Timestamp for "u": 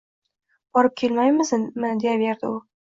2.59-2.61